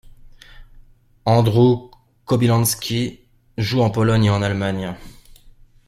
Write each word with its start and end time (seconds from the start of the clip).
Andrzej 1.25 1.89
Kobylański 2.25 3.19
joue 3.57 3.81
en 3.83 3.91
Pologne 3.91 4.23
et 4.25 4.29
en 4.31 4.41
Allemagne. 4.41 4.95